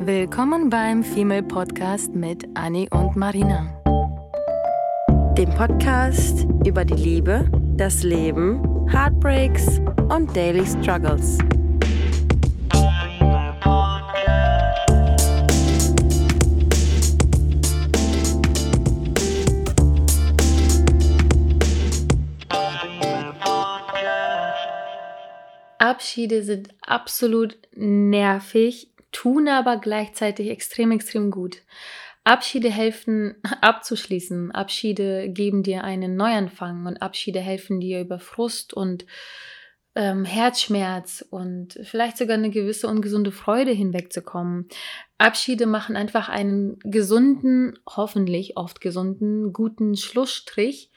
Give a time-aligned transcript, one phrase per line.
[0.00, 3.74] Willkommen beim Female Podcast mit Annie und Marina.
[5.36, 11.38] Dem Podcast über die Liebe, das Leben, Heartbreaks und Daily Struggles.
[25.78, 31.62] Abschiede sind absolut nervig, tun aber gleichzeitig extrem, extrem gut.
[32.22, 34.52] Abschiede helfen abzuschließen.
[34.52, 39.06] Abschiede geben dir einen Neuanfang und Abschiede helfen dir über Frust und
[39.96, 44.68] ähm, Herzschmerz und vielleicht sogar eine gewisse ungesunde Freude hinwegzukommen.
[45.18, 50.92] Abschiede machen einfach einen gesunden, hoffentlich oft gesunden, guten Schlussstrich,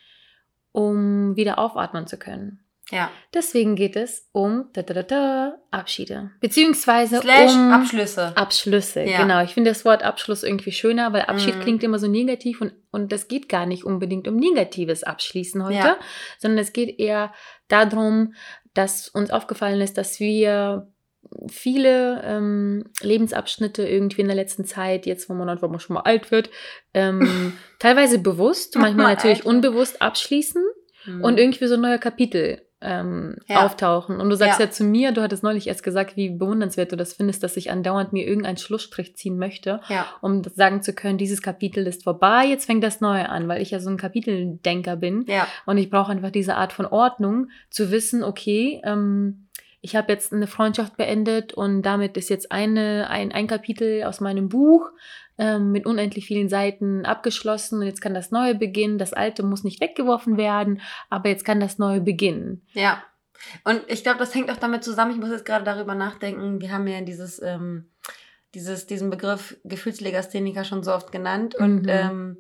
[0.74, 2.60] um wieder aufatmen zu können.
[2.92, 3.10] Ja.
[3.34, 6.32] Deswegen geht es um da, da, da, da, Abschiede.
[6.42, 8.34] Beziehungsweise Slash um Abschlüsse.
[8.36, 9.02] Abschlüsse.
[9.04, 9.22] Ja.
[9.22, 9.42] Genau.
[9.44, 11.62] Ich finde das Wort Abschluss irgendwie schöner, weil Abschied Mhm.
[11.62, 15.76] klingt immer so negativ und, und das geht gar nicht unbedingt um negatives Abschließen heute,
[15.76, 15.98] Ja.
[16.38, 17.34] sondern es geht eher
[17.70, 18.34] darum,
[18.74, 20.88] dass uns aufgefallen ist, dass wir
[21.50, 26.02] viele ähm, Lebensabschnitte irgendwie in der letzten Zeit, jetzt wo man einfach mal schon mal
[26.02, 26.50] alt wird,
[26.94, 30.64] ähm, teilweise bewusst, manchmal Mal natürlich unbewusst abschließen
[31.06, 31.24] Mhm.
[31.24, 33.66] und irgendwie so neue Kapitel ähm, Ja.
[33.66, 34.20] auftauchen.
[34.20, 34.66] Und du sagst ja.
[34.66, 34.72] Ja.
[34.72, 38.14] zu mir, du hattest neulich erst gesagt, wie bewundernswert du das findest, dass ich andauernd
[38.14, 40.06] mir irgendeinen Schlussstrich ziehen möchte, ja.
[40.22, 43.72] um sagen zu können, dieses Kapitel ist vorbei, jetzt fängt das Neue an, weil ich
[43.72, 45.26] ja so ein Kapiteldenker bin.
[45.66, 49.48] Und ich brauche einfach diese Art von Ordnung, zu wissen, okay, ähm,
[49.82, 54.20] ich habe jetzt eine Freundschaft beendet und damit ist jetzt eine, ein, ein Kapitel aus
[54.22, 54.90] meinem Buch
[55.38, 59.00] ähm, mit unendlich vielen Seiten abgeschlossen und jetzt kann das Neue beginnen.
[59.00, 62.66] Das Alte muss nicht weggeworfen werden, aber jetzt kann das Neue beginnen.
[62.74, 63.04] Ja.
[63.64, 65.12] Und ich glaube, das hängt auch damit zusammen.
[65.12, 66.62] Ich muss jetzt gerade darüber nachdenken.
[66.62, 67.90] Wir haben ja dieses, ähm,
[68.54, 71.56] dieses, diesen Begriff Gefühlslegastheniker schon so oft genannt.
[71.56, 71.90] Und Mhm.
[71.90, 72.38] ähm,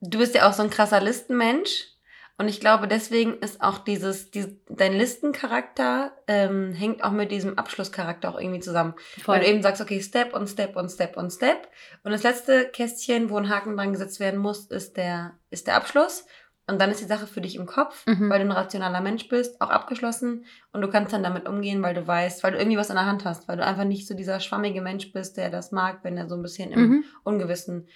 [0.00, 1.88] du bist ja auch so ein krasser Listenmensch.
[2.36, 7.58] Und ich glaube, deswegen ist auch dieses, dies, dein Listencharakter ähm, hängt auch mit diesem
[7.58, 8.94] Abschlusscharakter auch irgendwie zusammen.
[9.24, 11.68] Weil du eben sagst, okay, Step und Step und Step und Step.
[12.02, 15.76] Und das letzte Kästchen, wo ein Haken dran gesetzt werden muss, ist der, ist der
[15.76, 16.26] Abschluss.
[16.66, 18.30] Und dann ist die Sache für dich im Kopf, Mhm.
[18.30, 20.46] weil du ein rationaler Mensch bist, auch abgeschlossen.
[20.72, 23.04] Und du kannst dann damit umgehen, weil du weißt, weil du irgendwie was in der
[23.04, 26.16] Hand hast, weil du einfach nicht so dieser schwammige Mensch bist, der das mag, wenn
[26.16, 27.04] er so ein bisschen im Mhm.
[27.22, 27.86] Ungewissen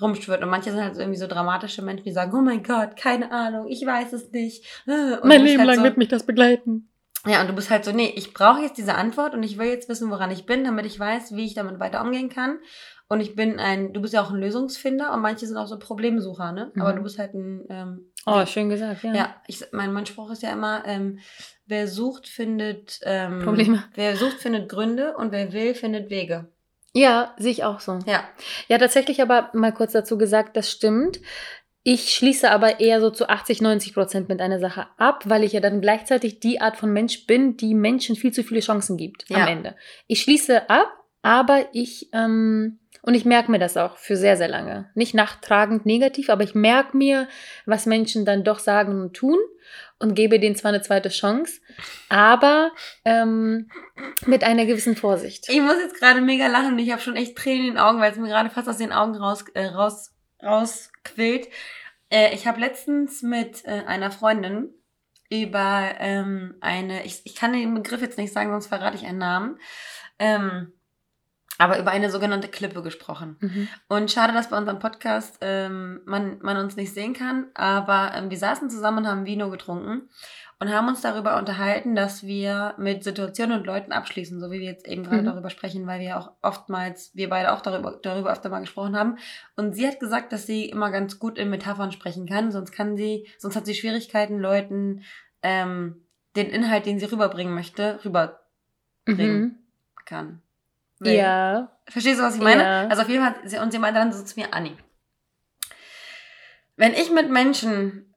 [0.00, 0.42] rumschwirrt.
[0.42, 3.30] Und manche sind halt so irgendwie so dramatische Menschen, die sagen, oh mein Gott, keine
[3.32, 4.64] Ahnung, ich weiß es nicht.
[4.86, 6.90] Und du mein Leben halt lang so, wird mich das begleiten.
[7.26, 9.68] ja, und du bist halt so, nee, ich brauche jetzt diese Antwort und ich will
[9.68, 12.58] jetzt wissen, woran ich bin, damit ich weiß, wie ich damit weiter umgehen kann.
[13.10, 15.78] Und ich bin ein, du bist ja auch ein Lösungsfinder und manche sind auch so
[15.78, 16.70] Problemsucher, ne?
[16.78, 16.96] Aber Mhm.
[16.96, 19.14] du bist halt ein, ähm, Oh, schön gesagt, ja.
[19.14, 21.18] ja, ich, mein, mein Spruch ist ja immer, ähm,
[21.64, 23.82] wer sucht, findet ähm, Probleme.
[23.94, 26.48] Wer sucht, findet Gründe und wer will, findet Wege.
[26.98, 28.00] Ja, sehe ich auch so.
[28.06, 28.24] Ja.
[28.68, 31.20] Ja, tatsächlich aber mal kurz dazu gesagt, das stimmt.
[31.84, 35.52] Ich schließe aber eher so zu 80, 90 Prozent mit einer Sache ab, weil ich
[35.52, 39.24] ja dann gleichzeitig die Art von Mensch bin, die Menschen viel zu viele Chancen gibt
[39.28, 39.38] Ja.
[39.42, 39.76] am Ende.
[40.06, 40.88] Ich schließe ab,
[41.22, 44.90] aber ich, ähm, und ich merke mir das auch für sehr, sehr lange.
[44.94, 47.26] Nicht nachtragend negativ, aber ich merke mir,
[47.64, 49.38] was Menschen dann doch sagen und tun
[49.98, 51.62] und gebe denen zwar eine zweite Chance,
[52.10, 52.70] aber
[53.06, 53.70] ähm,
[54.26, 55.48] mit einer gewissen Vorsicht.
[55.48, 57.98] Ich muss jetzt gerade mega lachen und ich habe schon echt Tränen in den Augen,
[57.98, 61.48] weil es mir gerade fast aus den Augen raus, äh, raus, rausquillt.
[62.10, 64.74] Äh, ich habe letztens mit äh, einer Freundin
[65.30, 69.16] über ähm, eine, ich, ich kann den Begriff jetzt nicht sagen, sonst verrate ich einen
[69.16, 69.58] Namen,
[70.18, 70.74] ähm,
[71.56, 73.36] aber über eine sogenannte Klippe gesprochen.
[73.40, 73.68] Mhm.
[73.88, 78.30] Und schade, dass bei unserem Podcast ähm, man, man uns nicht sehen kann, aber ähm,
[78.30, 80.08] wir saßen zusammen und haben Vino getrunken
[80.60, 84.66] und haben uns darüber unterhalten, dass wir mit Situationen und Leuten abschließen, so wie wir
[84.66, 85.26] jetzt eben gerade Mhm.
[85.26, 89.18] darüber sprechen, weil wir auch oftmals, wir beide auch darüber, darüber öfter mal gesprochen haben.
[89.56, 92.96] Und sie hat gesagt, dass sie immer ganz gut in Metaphern sprechen kann, sonst kann
[92.96, 95.02] sie, sonst hat sie Schwierigkeiten, Leuten
[95.42, 96.04] ähm,
[96.36, 98.38] den Inhalt, den sie rüberbringen möchte, rüberbringen
[99.06, 99.58] Mhm.
[100.04, 100.42] kann.
[101.00, 101.78] Weil- Ja.
[101.88, 102.62] Verstehst du, was ich meine?
[102.62, 102.88] Ja.
[102.88, 104.76] Also auf jeden Fall, sie- und sie meinte dann so zu mir, Anni,
[106.76, 108.14] wenn ich mit Menschen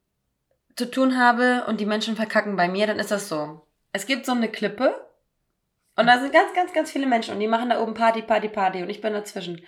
[0.76, 3.66] zu tun habe und die Menschen verkacken bei mir, dann ist das so.
[3.92, 4.94] Es gibt so eine Klippe
[5.96, 8.50] und da sind ganz, ganz, ganz viele Menschen und die machen da oben Party, Party,
[8.50, 9.66] Party und ich bin dazwischen.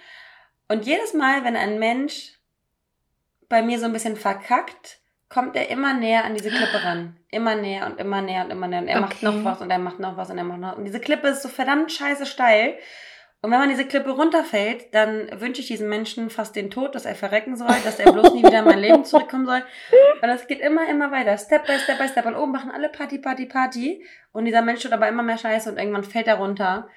[0.69, 2.39] Und jedes Mal, wenn ein Mensch
[3.49, 4.99] bei mir so ein bisschen verkackt,
[5.33, 7.17] kommt er immer näher an diese Klippe ran.
[7.31, 8.81] Immer näher und immer näher und immer näher.
[8.81, 9.25] Und er macht Okay.
[9.25, 10.77] noch was und er macht noch was und er macht noch.
[10.77, 12.75] Und diese Klippe ist so verdammt scheiße steil.
[13.41, 17.05] Und wenn man diese Klippe runterfällt, dann wünsche ich diesem Menschen fast den Tod, dass
[17.05, 19.63] er verrecken soll, dass er bloß nie wieder in mein Leben zurückkommen soll.
[20.21, 21.37] Und das geht immer, immer weiter.
[21.37, 22.25] Step by Step by Step.
[22.25, 24.05] Und oben machen alle Party, Party, Party.
[24.31, 26.87] Und dieser Mensch tut aber immer mehr Scheiße und irgendwann fällt er runter.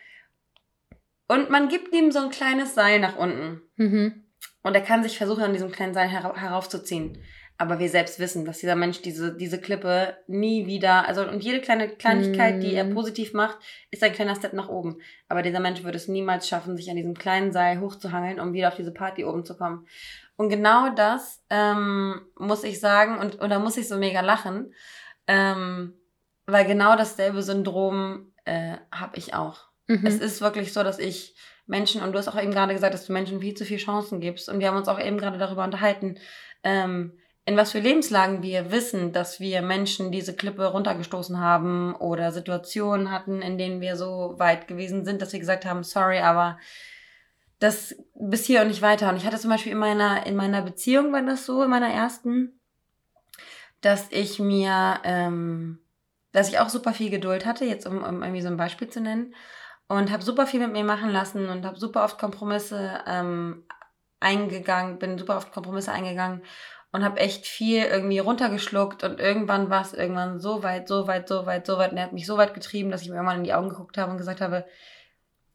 [1.26, 3.62] Und man gibt ihm so ein kleines Seil nach unten.
[3.76, 4.24] Mhm.
[4.62, 7.24] Und er kann sich versuchen, an diesem kleinen Seil hera heraufzuziehen.
[7.58, 11.60] Aber wir selbst wissen, dass dieser Mensch diese, diese Klippe nie wieder, also und jede
[11.60, 12.94] kleine Kleinigkeit, die er Mhm.
[12.94, 13.56] positiv macht,
[13.90, 14.98] ist ein kleiner Step nach oben.
[15.28, 18.68] Aber dieser Mensch würde es niemals schaffen, sich an diesem kleinen Seil hochzuhangeln, um wieder
[18.68, 19.86] auf diese Party oben zu kommen.
[20.36, 24.74] Und genau das ähm, muss ich sagen, und, und da muss ich so mega lachen,
[25.26, 25.94] ähm,
[26.44, 29.64] weil genau dasselbe Syndrom äh, habe ich auch.
[29.86, 30.04] Mhm.
[30.04, 31.34] Es ist wirklich so, dass ich
[31.66, 34.20] Menschen, und du hast auch eben gerade gesagt, dass du Menschen viel zu viel Chancen
[34.20, 34.48] gibst.
[34.50, 36.18] Und wir haben uns auch eben gerade darüber unterhalten,
[36.62, 42.32] ähm, in was für Lebenslagen wir wissen, dass wir Menschen diese Klippe runtergestoßen haben oder
[42.32, 46.58] Situationen hatten, in denen wir so weit gewesen sind, dass wir gesagt haben, sorry, aber
[47.60, 49.08] das bis hier und nicht weiter.
[49.08, 51.88] Und ich hatte zum Beispiel in meiner, in meiner Beziehung war das so, in meiner
[51.88, 52.58] ersten,
[53.80, 55.78] dass ich mir, ähm,
[56.32, 59.00] dass ich auch super viel Geduld hatte, jetzt um, um irgendwie so ein Beispiel zu
[59.00, 59.36] nennen
[59.86, 63.62] und habe super viel mit mir machen lassen und habe super oft Kompromisse ähm,
[64.18, 66.42] eingegangen, bin super oft Kompromisse eingegangen
[66.96, 71.28] und habe echt viel irgendwie runtergeschluckt und irgendwann war es irgendwann so weit, so weit,
[71.28, 73.36] so weit, so weit und er hat mich so weit getrieben, dass ich mir irgendwann
[73.38, 74.64] in die Augen geguckt habe und gesagt habe,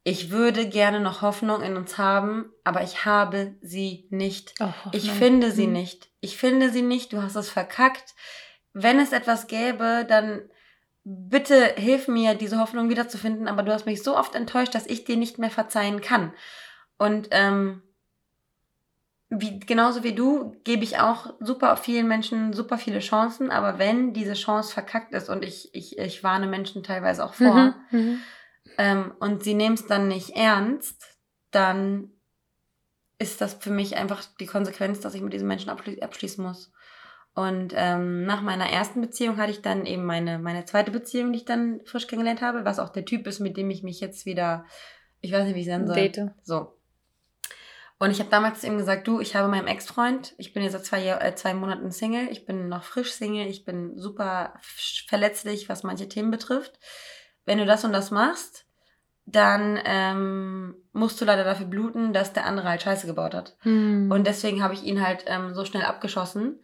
[0.03, 4.53] ich würde gerne noch Hoffnung in uns haben, aber ich habe sie nicht.
[4.59, 5.73] Oh, Ich finde sie Mhm.
[5.73, 6.09] nicht.
[6.21, 7.11] Ich finde sie nicht.
[7.13, 8.15] Du hast es verkackt.
[8.73, 10.41] Wenn es etwas gäbe, dann
[11.03, 13.47] bitte hilf mir, diese Hoffnung wiederzufinden.
[13.47, 16.33] Aber du hast mich so oft enttäuscht, dass ich dir nicht mehr verzeihen kann.
[16.97, 17.83] Und ähm,
[19.33, 23.49] wie, genauso wie du gebe ich auch super vielen Menschen super viele Chancen.
[23.49, 27.73] Aber wenn diese Chance verkackt ist und ich, ich, ich warne Menschen teilweise auch vor,
[27.91, 27.99] Mhm.
[27.99, 28.19] Mhm.
[28.77, 31.17] ähm, und sie nehmen es dann nicht ernst,
[31.51, 32.11] dann
[33.19, 36.71] ist das für mich einfach die Konsequenz, dass ich mit diesem Menschen abschli abschließen muss.
[37.33, 41.39] Und ähm, nach meiner ersten Beziehung hatte ich dann eben meine, meine zweite Beziehung, die
[41.39, 44.25] ich dann frisch kennengelernt habe, was auch der Typ ist, mit dem ich mich jetzt
[44.25, 44.65] wieder,
[45.21, 45.95] ich weiß nicht, wie ich es nennen soll.
[45.95, 46.31] Date.
[46.43, 46.73] So.
[48.01, 50.85] Und ich habe damals ihm gesagt, du, ich habe meinen Ex-Freund, ich bin jetzt seit
[50.85, 54.55] zwei, äh, zwei Monaten Single, ich bin noch frisch Single, ich bin super
[55.07, 56.79] verletzlich, was manche Themen betrifft.
[57.45, 58.65] Wenn du das und das machst,
[59.27, 63.55] dann ähm, musst du leider dafür bluten, dass der andere halt Scheiße gebaut hat.
[63.65, 64.11] Mhm.
[64.11, 66.59] Und deswegen habe ich ihn halt ähm, so schnell abgeschossen.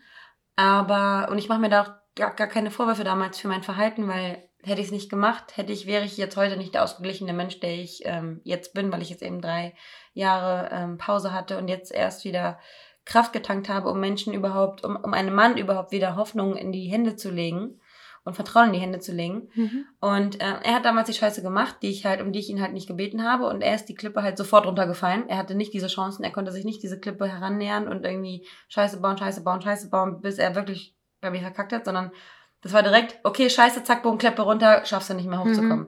[0.56, 4.08] Aber, und ich mache mir da auch gar, gar keine Vorwürfe damals für mein Verhalten,
[4.08, 7.34] weil hätte ich es nicht gemacht, hätte ich, wäre ich jetzt heute nicht der ausgeglichene
[7.34, 9.74] Mensch, der ich ähm, jetzt bin, weil ich jetzt eben drei
[10.14, 12.60] Jahre ähm, Pause hatte und jetzt erst wieder
[13.06, 16.88] Kraft getankt habe, um Menschen überhaupt, um, um einem Mann überhaupt wieder Hoffnung in die
[16.88, 17.80] Hände zu legen
[18.26, 19.48] und Vertrauen in die Hände zu legen.
[19.56, 19.86] Mhm.
[20.02, 22.62] Und äh, er hat damals die Scheiße gemacht, die ich halt, um die ich ihn
[22.62, 23.46] halt nicht gebeten habe.
[23.46, 25.30] Und er ist die Klippe halt sofort runtergefallen.
[25.30, 29.00] Er hatte nicht diese Chancen, er konnte sich nicht diese Klippe herannähern und irgendwie Scheiße
[29.00, 32.12] bauen, Scheiße bauen, Scheiße bauen, bis er wirklich bei mir verkackt hat, sondern
[32.62, 35.88] das war direkt, okay, Scheiße, zack, boom, runter, schaffst du nicht mehr hochzukommen.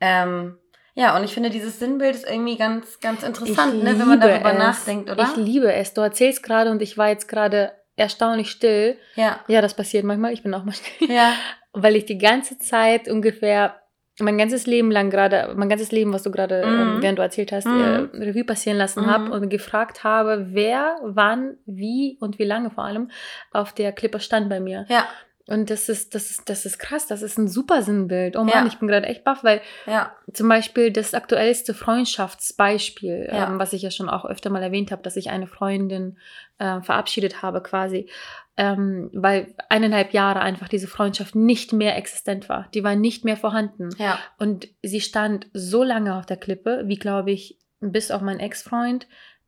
[0.00, 0.58] Ähm,
[0.94, 4.52] ja, und ich finde, dieses Sinnbild ist irgendwie ganz, ganz interessant, ne, wenn man darüber
[4.52, 4.58] es.
[4.58, 5.22] nachdenkt, oder?
[5.24, 5.92] Ich liebe es.
[5.94, 8.98] Du erzählst gerade und ich war jetzt gerade erstaunlich still.
[9.16, 10.32] ja, Ja, das passiert manchmal.
[10.32, 11.10] Ich bin auch mal still.
[11.10, 11.32] ja,
[11.72, 13.80] Weil ich die ganze Zeit ungefähr
[14.20, 16.80] mein ganzes Leben lang gerade, mein ganzes Leben, was du gerade, Mhm.
[16.80, 17.80] ähm, während du erzählt hast, Mhm.
[17.80, 19.06] äh, Revue passieren lassen Mhm.
[19.10, 23.10] habe und gefragt habe, wer, wann, wie und wie lange vor allem
[23.50, 24.86] auf der Klippe stand bei mir.
[24.88, 25.04] ja,
[25.46, 27.06] Und das ist, das ist, das ist krass.
[27.06, 28.34] Das ist ein super Sinnbild.
[28.36, 28.66] Oh Mann, Ja.
[28.66, 33.46] ich bin gerade echt baff, weil ja, zum Beispiel das aktuellste Freundschaftsbeispiel, Ja.
[33.48, 36.18] ähm, was ich ja schon auch öfter mal erwähnt habe, dass ich eine Freundin
[36.58, 38.08] äh, verabschiedet habe quasi,
[38.56, 42.68] ähm, weil eineinhalb Jahre einfach diese Freundschaft nicht mehr existent war.
[42.74, 43.90] Die war nicht mehr vorhanden.
[44.38, 49.06] Und sie stand so lange auf der Klippe, wie glaube ich, bis auf meinen Ex-Freund,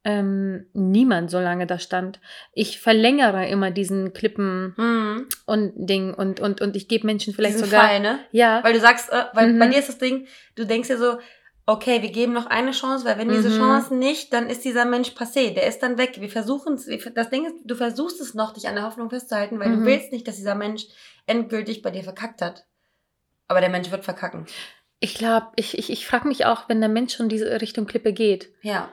[0.09, 2.21] ähm, niemand so lange da stand.
[2.53, 5.27] Ich verlängere immer diesen Klippen mhm.
[5.47, 7.89] und Ding und, und, und ich gebe Menschen vielleicht Diesen sogar.
[7.89, 8.21] Fall, ne?
[8.31, 8.63] Ja.
[8.63, 9.59] Weil du sagst, äh, weil Mhm.
[9.59, 11.19] bei dir ist das Ding, du denkst dir so,
[11.67, 13.59] okay, wir geben noch eine Chance, weil wenn diese Mhm.
[13.59, 16.21] Chance nicht, dann ist dieser Mensch passé, der ist dann weg.
[16.21, 19.59] Wir versuchen es, das Ding ist, du versuchst es noch, dich an der Hoffnung festzuhalten,
[19.59, 19.81] weil Mhm.
[19.81, 20.85] du willst nicht, dass dieser Mensch
[21.27, 22.65] endgültig bei dir verkackt hat.
[23.49, 24.47] Aber der Mensch wird verkacken.
[25.01, 28.13] Ich glaube, ich, ich, ich frage mich auch, wenn der Mensch schon diese Richtung Klippe
[28.13, 28.89] geht, Ja.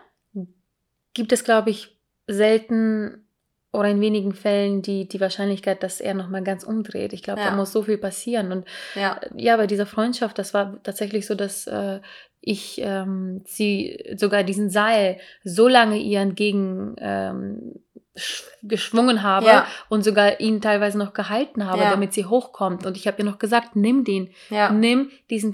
[1.13, 3.27] Gibt es, glaube ich, selten
[3.72, 7.12] oder in wenigen Fällen die, die Wahrscheinlichkeit, dass er nochmal ganz umdreht.
[7.12, 7.50] Ich glaube, Ja.
[7.50, 8.51] da muss so viel passieren.
[8.51, 8.65] Und
[8.96, 9.20] Ja.
[9.36, 12.00] ja, bei dieser Freundschaft, das war tatsächlich so, dass äh,
[12.39, 17.74] ich ähm, sie sogar diesen Seil so lange ihr entgegen ähm,
[18.15, 19.67] sch- geschwungen habe Ja.
[19.89, 22.86] und sogar ihn teilweise noch gehalten habe, damit sie hochkommt.
[22.86, 24.29] Und ich habe ihr noch gesagt, nimm den,
[24.72, 25.51] nimm diesen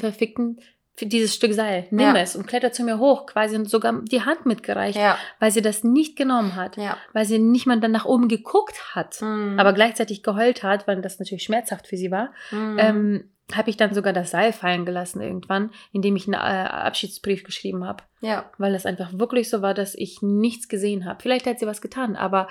[1.00, 2.18] verfickten, dieses Stück Seil, nimm Ja.
[2.18, 5.18] es und kletter zu mir hoch, quasi und sogar die Hand mitgereicht, Ja.
[5.40, 6.98] weil sie das nicht genommen hat, Ja.
[7.14, 9.60] weil sie nicht mal dann nach oben geguckt hat, Mhm.
[9.60, 12.32] aber gleichzeitig geheult hat, weil das natürlich schmerzhaft für sie war.
[12.52, 12.78] Mhm.
[12.80, 17.44] Ähm, habe ich dann sogar das Seil fallen gelassen irgendwann, indem ich einen äh, Abschiedsbrief
[17.44, 18.04] geschrieben habe.
[18.22, 18.52] Ja.
[18.60, 21.20] Weil das einfach wirklich so war, dass ich nichts gesehen habe.
[21.24, 22.48] Vielleicht hat sie was getan, aber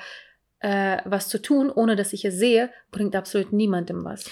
[0.59, 4.29] äh, was zu tun, ohne dass ich es sehe, bringt absolut niemandem was.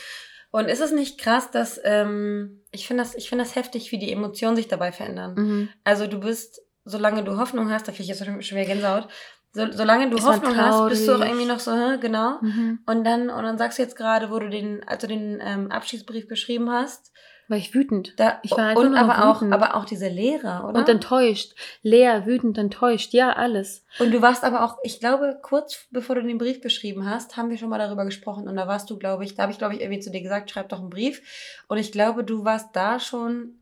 [0.51, 3.99] Und ist es nicht krass, dass ähm, ich finde das, ich finde das heftig, wie
[3.99, 5.35] die Emotionen sich dabei verändern.
[5.35, 5.69] Mhm.
[5.85, 9.09] Also du bist, solange du Hoffnung hast, da kriege ich jetzt schon wieder Gänsehaut,
[9.53, 12.39] so, solange du Ist Hoffnung hast, bist du auch irgendwie noch so, hä, genau.
[12.43, 12.81] Mhm.
[12.85, 15.73] Und dann, und dann sagst du jetzt gerade, wo du den, als du den ähm,
[15.73, 17.11] Abschiedsbrief geschrieben hast,
[17.49, 18.15] War ich wütend.
[18.19, 20.81] da, Ich war einfach und aber auch, aber auch diese Lehrer, oder?
[20.81, 21.55] Und enttäuscht.
[21.83, 23.13] Leer, wütend, enttäuscht.
[23.13, 23.85] Ja, alles.
[23.99, 27.51] Und du warst aber auch, ich glaube, kurz bevor du den Brief geschrieben hast, haben
[27.51, 28.49] wir schon mal darüber gesprochen.
[28.49, 30.51] Und da warst du, glaube ich, da habe ich, glaube ich, irgendwie zu dir gesagt,
[30.51, 31.23] schreib doch einen Brief.
[31.69, 33.61] Und ich glaube, du warst da schon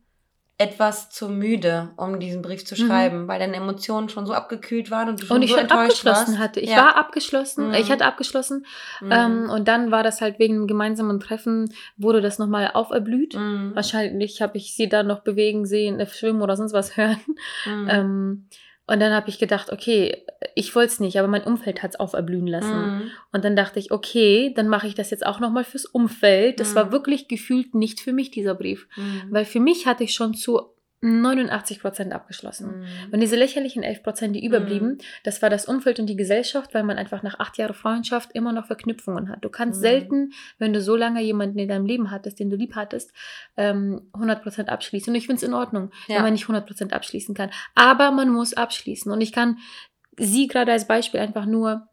[0.57, 2.87] etwas zu müde, um diesen Brief zu Mhm.
[2.87, 5.69] schreiben, weil deine Emotionen schon so abgekühlt waren und du schon Und ich so schon
[5.69, 6.39] abgeschlossen warst.
[6.39, 6.59] hatte.
[6.61, 6.77] Ich Ja.
[6.77, 7.67] war abgeschlossen.
[7.67, 7.73] Mhm.
[7.73, 8.65] Ich hatte abgeschlossen.
[9.01, 9.11] Mhm.
[9.11, 13.35] Ähm, und dann war das halt wegen einem gemeinsamen Treffen, wurde das nochmal auferblüht.
[13.35, 13.71] Mhm.
[13.75, 17.19] Wahrscheinlich habe ich sie dann noch bewegen sehen, äh, schwimmen oder sonst was hören.
[17.65, 17.87] Mhm.
[17.89, 18.47] Ähm,
[18.87, 20.23] und dann habe ich gedacht, okay,
[20.53, 22.97] ich wollte es nicht, aber mein Umfeld hat es auferblühen lassen.
[22.97, 23.11] Mhm.
[23.31, 26.59] Und dann dachte ich, okay, dann mache ich das jetzt auch nochmal fürs Umfeld.
[26.59, 26.75] Das Mhm.
[26.75, 28.87] war wirklich gefühlt nicht für mich, dieser Brief.
[28.95, 29.23] Mhm.
[29.31, 30.61] Weil für mich hatte ich schon zu
[31.05, 32.79] 89 Prozent abgeschlossen.
[32.79, 33.13] Mhm.
[33.13, 36.83] Und diese lächerlichen 11 Prozent, die überblieben, das war das Umfeld und die Gesellschaft, weil
[36.83, 39.45] man einfach nach acht Jahren Freundschaft immer noch Verknüpfungen hat.
[39.45, 39.83] Du kannst Mhm.
[39.83, 43.11] selten, wenn du so lange jemanden in deinem Leben hattest, den du lieb hattest,
[43.55, 45.11] ähm, 100 Prozent abschließen.
[45.11, 46.15] Und ich finde es in Ordnung, Ja.
[46.15, 47.51] wenn man nicht 100 Prozent abschließen kann.
[47.75, 49.11] Aber man muss abschließen.
[49.11, 49.59] Und ich kann
[50.17, 51.87] sie gerade als Beispiel einfach nur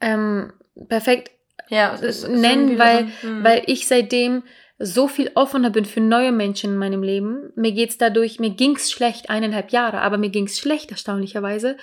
[0.00, 0.52] ähm,
[0.88, 1.30] perfekt
[1.68, 1.96] ja,
[2.28, 3.44] nennen, weil, mhm.
[3.44, 4.42] weil ich seitdem
[4.78, 7.52] so viel offener bin für neue Menschen in meinem Leben.
[7.56, 11.76] Mir geht's dadurch, mir ging's schlecht eineinhalb Jahre, aber mir ging's schlecht erstaunlicherweise,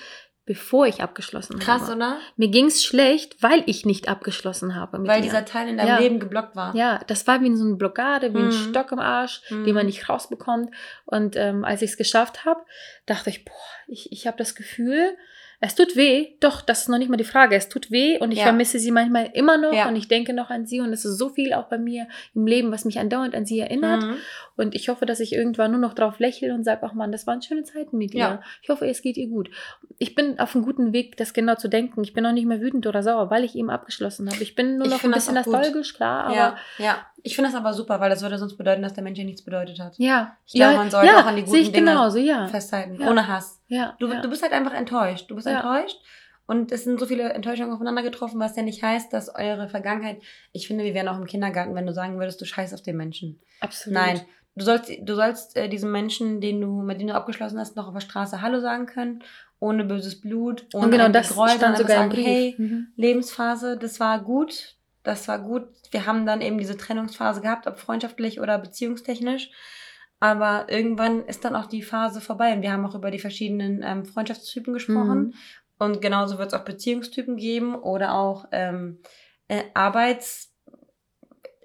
[0.46, 1.96] bevor ich abgeschlossen krass, habe.
[1.96, 2.18] oder?
[2.38, 5.00] Mir ging's schlecht, weil ich nicht abgeschlossen habe.
[5.08, 5.24] Weil ihr.
[5.24, 5.98] dieser Teil in deinem Ja.
[6.00, 6.76] Leben geblockt war.
[6.76, 8.52] ja, das war wie so eine Blockade, wie ein Mhm.
[8.70, 9.66] Stock im Arsch, Mhm.
[9.66, 10.70] den man nicht rausbekommt.
[11.06, 12.62] Und ähm, als ich es geschafft habe,
[13.08, 13.54] dachte ich, boah,
[13.88, 15.18] ich, ich habe das Gefühl,
[15.62, 16.28] es tut weh.
[16.40, 17.56] Doch, das ist noch nicht mal die Frage.
[17.56, 18.44] Es tut weh und ich Ja.
[18.46, 19.88] vermisse sie manchmal immer noch Ja.
[19.88, 22.46] und ich denke noch an sie und es ist so viel auch bei mir im
[22.48, 24.04] Leben, was mich andauernd an sie erinnert.
[24.04, 24.16] Mhm.
[24.58, 27.28] Und ich hoffe, dass ich irgendwann nur noch drauf lächle und sage, ach Mann, das
[27.28, 28.20] waren schöne Zeiten mit dir.
[28.20, 28.42] Ja.
[28.62, 29.50] Ich hoffe, es geht ihr gut.
[29.98, 32.04] Ich bin auf einem guten Weg, das genau zu denken.
[32.04, 34.42] Ich bin noch nicht mehr wütend oder sauer, weil ich eben abgeschlossen habe.
[34.44, 37.06] Ich bin nur noch ein bisschen auch nostalgisch, klar, aber ja, ja.
[37.26, 39.44] Ich finde das aber super, weil das würde sonst bedeuten, dass der Mensch ja nichts
[39.44, 39.96] bedeutet hat.
[39.98, 40.38] ja.
[40.46, 42.48] Ich glaube, ja, man sollte ja, auch an die sehe ich guten Dinge genauso, ja.
[42.48, 43.10] Festhalten, Ja.
[43.10, 43.62] ohne Hass.
[43.68, 45.30] ja, Du, du bist halt einfach enttäuscht.
[45.30, 45.98] Du bist enttäuscht
[46.46, 50.22] und es sind so viele Enttäuschungen aufeinander getroffen, was ja nicht heißt, dass eure Vergangenheit.
[50.54, 52.96] Ich finde, wir wären auch im Kindergarten, wenn du sagen würdest, du scheißt auf den
[52.98, 53.40] Menschen.
[53.60, 53.98] Absolut.
[54.00, 54.22] Nein,
[54.56, 57.88] du sollst, du sollst äh, diesem Menschen, den du, mit dem du abgeschlossen hast, noch
[57.88, 59.24] auf der Straße Hallo sagen können,
[59.60, 62.26] ohne böses Blut, ohne Und genau das Groll, stand sogar im einfach Brief.
[62.26, 62.88] sagen, hey, Mhm.
[62.96, 64.76] Lebensphase, das war gut,
[65.06, 65.68] das war gut.
[65.92, 69.52] Wir haben dann eben diese Trennungsphase gehabt, ob freundschaftlich oder beziehungstechnisch.
[70.20, 72.54] Aber irgendwann ist dann auch die Phase vorbei.
[72.54, 75.20] Und wir haben auch über die verschiedenen ähm, Freundschaftstypen gesprochen.
[75.20, 75.34] Mhm.
[75.78, 79.02] Und genauso wird es auch Beziehungstypen geben oder auch ähm,
[79.48, 79.64] äh,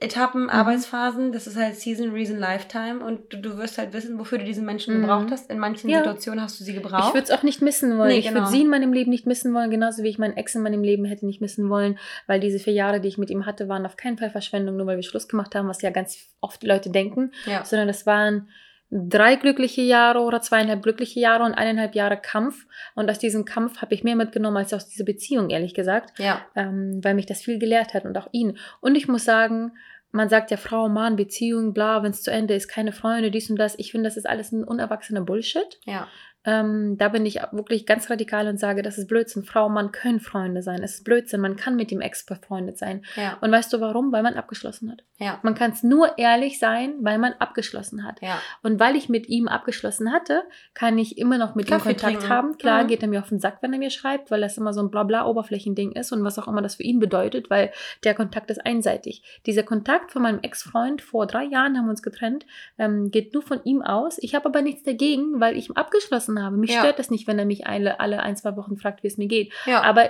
[0.00, 0.50] Arbeitsetappen, Mhm.
[0.50, 1.32] Arbeitsphasen.
[1.32, 3.04] Das ist halt Season, Reason, Lifetime.
[3.04, 5.02] Und du, du wirst halt wissen, wofür du diese Menschen Mhm.
[5.02, 5.50] gebraucht hast.
[5.50, 5.98] In manchen Ja.
[5.98, 7.08] Situationen hast du sie gebraucht.
[7.08, 8.08] Ich würde es auch nicht missen wollen.
[8.08, 8.40] Nee, ich genau.
[8.40, 10.82] würde sie in meinem Leben nicht missen wollen, genauso wie ich meinen Ex in meinem
[10.82, 13.84] Leben hätte nicht missen wollen, weil diese vier Jahre, die ich mit ihm hatte, waren
[13.84, 16.90] auf keinen Fall Verschwendung, nur weil wir Schluss gemacht haben, was ja ganz oft Leute
[16.90, 17.64] denken, ja.
[17.64, 18.48] sondern das waren
[18.90, 22.66] drei glückliche Jahre oder zweieinhalb glückliche Jahre und eineinhalb Jahre Kampf.
[22.94, 26.44] Und aus diesem Kampf habe ich mehr mitgenommen als aus dieser Beziehung, ehrlich gesagt, ja.
[26.56, 28.58] ähm, weil mich das viel gelehrt hat und auch ihn.
[28.80, 29.72] Und ich muss sagen,
[30.12, 33.48] man sagt ja Frau, Mann, Beziehung, bla, wenn es zu Ende ist, keine Freunde, dies
[33.48, 33.78] und das.
[33.78, 35.78] Ich finde, das ist alles ein unerwachsener Bullshit.
[35.84, 36.08] Ja.
[36.44, 39.44] Ähm, da bin ich wirklich ganz radikal und sage, das ist Blödsinn.
[39.44, 40.82] Frau, Mann können Freunde sein.
[40.82, 41.40] Es ist Blödsinn.
[41.40, 43.04] Man kann mit dem Ex befreundet sein.
[43.16, 43.36] Ja.
[43.40, 44.10] Und weißt du warum?
[44.12, 45.02] Weil man abgeschlossen hat.
[45.18, 45.38] Ja.
[45.42, 48.22] Man kann es nur ehrlich sein, weil man abgeschlossen hat.
[48.22, 48.40] Ja.
[48.62, 50.42] Und weil ich mit ihm abgeschlossen hatte,
[50.72, 52.28] kann ich immer noch mit Kaffee ihm Kontakt trinken.
[52.30, 52.56] haben.
[52.58, 52.88] Klar, Mhm.
[52.88, 54.90] geht er mir auf den Sack, wenn er mir schreibt, weil das immer so ein
[54.90, 57.70] Blabla-Oberflächending ist und was auch immer das für ihn bedeutet, weil
[58.04, 59.22] der Kontakt ist einseitig.
[59.46, 62.46] Dieser Kontakt von meinem Ex-Freund vor drei Jahren haben wir uns getrennt,
[62.78, 64.18] ähm, geht nur von ihm aus.
[64.22, 66.56] Ich habe aber nichts dagegen, weil ich ihn abgeschlossen habe.
[66.56, 66.80] Mich Ja.
[66.80, 69.26] stört das nicht, wenn er mich alle, alle ein, zwei Wochen fragt, wie es mir
[69.28, 69.52] geht.
[69.66, 69.82] ja.
[69.82, 70.08] Aber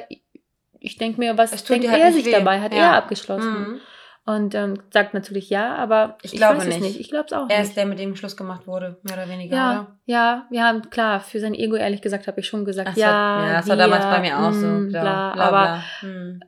[0.83, 2.33] ich denke mir, was denkt halt er nicht sich weh.
[2.33, 2.61] dabei?
[2.61, 2.79] Hat Ja.
[2.93, 3.53] er abgeschlossen?
[3.61, 3.81] Mhm.
[4.27, 6.81] Und ähm, sagt natürlich ja, aber Ich glaube weiß es nicht.
[6.83, 7.01] nicht.
[7.01, 7.69] Ich glaube es auch Er nicht.
[7.69, 9.97] ist der, mit dem Schluss gemacht wurde, mehr oder weniger, Ja, oder?
[10.05, 13.07] ja, wir haben, klar, für sein Ego, ehrlich gesagt, habe ich schon gesagt, Das ja,
[13.09, 14.67] war, ja, das war damals bei mir auch so.
[14.67, 15.83] mm, Bla, bla, bla, aber bla.
[16.01, 16.41] Hm.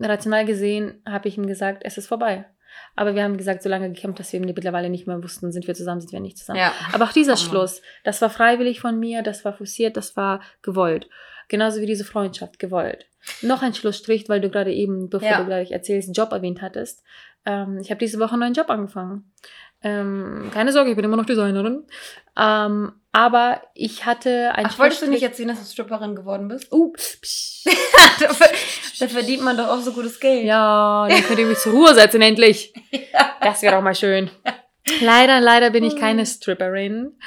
[0.00, 2.44] rational gesehen habe ich ihm gesagt, es ist vorbei.
[2.98, 5.74] Aber wir haben gesagt, so lange gekämpft, dass wir mittlerweile nicht mehr wussten, sind wir
[5.74, 6.58] zusammen, sind wir nicht zusammen.
[6.58, 6.72] Ja.
[6.92, 7.36] Aber auch dieser Oh.
[7.36, 11.08] Schluss, das war freiwillig von mir, das war forciert, das war gewollt.
[11.48, 13.06] Genauso wie diese Freundschaft gewollt.
[13.40, 15.38] Noch ein Schlussstrich, weil du gerade eben, bevor Ja.
[15.38, 17.04] du gleich erzählst, Job erwähnt hattest.
[17.46, 19.32] ähm, ich habe diese Woche einen neuen Job angefangen.
[19.82, 21.84] Ähm, keine Sorge, ich bin immer noch Designerin.
[22.36, 26.72] Ähm, aber ich hatte ein Ach, wolltest du nicht erzählen, dass du Stripperin geworden bist?
[26.72, 26.92] Uh,
[28.20, 28.48] da, ver-
[29.00, 30.44] da verdient man doch auch so gutes Geld.
[30.44, 32.72] Ja, dann könnt ihr mich zur Ruhe setzen, endlich.
[33.40, 34.30] Das wäre doch mal schön.
[35.00, 37.18] Leider, leider bin ich keine Stripperin.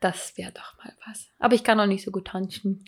[0.00, 1.28] Das wäre doch mal was.
[1.38, 2.84] Aber ich kann auch nicht so gut tanzen.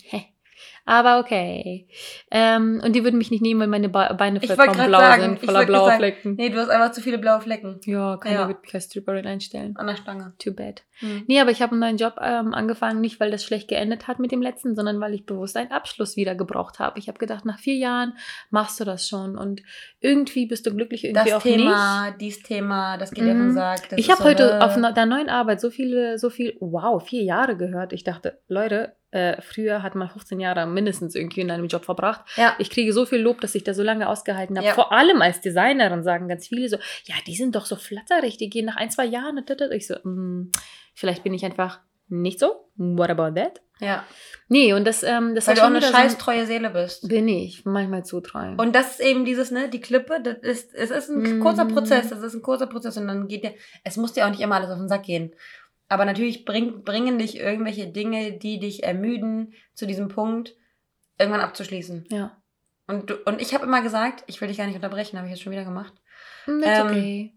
[0.84, 1.86] Aber okay.
[2.30, 5.44] Ähm, und die würden mich nicht nehmen, weil meine Be Beine gerade blau sagen, sind,
[5.44, 6.34] voller sagen, Flecken.
[6.36, 8.48] Nee, du hast einfach zu viele blaue Flecken Ja, keiner Ja.
[8.48, 9.76] wird mich als Stripperin einstellen.
[9.76, 10.32] an der Stange.
[10.38, 10.82] Too bad.
[11.02, 11.24] Hm.
[11.26, 14.18] Nee, aber ich habe einen neuen Job ähm, angefangen, nicht weil das schlecht geendet hat
[14.18, 16.98] mit dem letzten, sondern weil ich bewusst einen Abschluss wieder gebraucht habe.
[16.98, 18.14] Ich habe gedacht, nach vier Jahren
[18.50, 19.62] machst du das schon und
[20.00, 21.56] irgendwie bist du glücklich, irgendwie Das auch nicht.
[21.56, 22.20] nicht.
[22.20, 23.54] dies Thema, das geht Mhm.
[23.54, 27.22] Das ich habe so, heute auf der neuen Arbeit so viele, so viel, wow, vier
[27.22, 27.92] Jahre gehört.
[27.92, 32.22] Ich dachte, Leute, äh, früher hat man 15 Jahre mindestens irgendwie in einem Job verbracht.
[32.36, 32.54] Ja.
[32.58, 34.68] Ich kriege so viel Lob, dass ich da so lange ausgehalten habe.
[34.68, 34.74] Ja.
[34.74, 38.48] Vor allem als Designerin sagen ganz viele so, ja, die sind doch so flatterig, die
[38.48, 39.44] gehen nach ein, zwei Jahren.
[39.72, 40.50] Ich so, mm,
[40.94, 42.68] vielleicht bin ich einfach nicht so.
[42.76, 43.60] What about that?
[43.80, 44.04] ja.
[44.48, 47.08] Nee, und das, ähm, das Weil du auch eine scheiß treue Seele bist.
[47.08, 48.52] Bin ich, manchmal zu treu.
[48.58, 51.40] Und das ist eben dieses, ne, die Klippe, das ist, es ist ein Mhm.
[51.40, 54.30] kurzer Prozess, das ist ein kurzer Prozess und dann geht dir, es muss dir auch
[54.30, 55.34] nicht immer alles auf den Sack gehen.
[55.88, 60.54] Aber natürlich bring, bringen dich irgendwelche Dinge, die dich ermüden, zu diesem Punkt,
[61.18, 62.04] irgendwann abzuschließen.
[62.10, 62.36] ja.
[62.88, 65.42] Und, und ich habe immer gesagt, ich will dich gar nicht unterbrechen, habe ich jetzt
[65.42, 65.94] schon wieder gemacht.
[66.46, 67.34] Mm, That's Ähm, okay.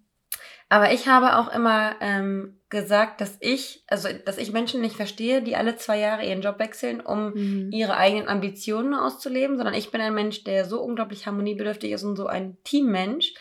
[0.76, 5.42] Aber ich habe auch immer ähm, gesagt, dass ich, also dass ich Menschen nicht verstehe,
[5.42, 7.70] die alle zwei Jahre ihren Job wechseln, um Mhm.
[7.72, 12.18] ihre eigenen Ambitionen auszuleben, sondern ich bin ein Mensch, der so unglaublich harmoniebedürftig ist und
[12.18, 13.34] so ein Teammensch,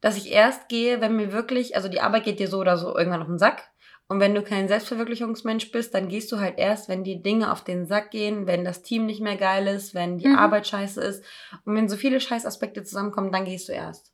[0.00, 2.96] dass ich erst gehe, wenn mir wirklich, also die Arbeit geht dir so oder so
[2.96, 3.64] irgendwann auf den Sack.
[4.06, 7.64] Und wenn du kein Selbstverwirklichungsmensch bist, dann gehst du halt erst, wenn die Dinge auf
[7.64, 10.38] den Sack gehen, wenn das Team nicht mehr geil ist, wenn die Mhm.
[10.38, 11.24] Arbeit scheiße ist
[11.64, 14.12] und wenn so viele Scheißaspekte zusammenkommen, dann gehst du erst.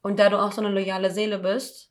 [0.00, 1.90] Und da du auch so eine loyale Seele bist,